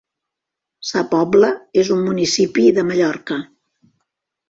[0.91, 1.53] Sa Pobla
[1.83, 3.43] és un municipi de Mallorca.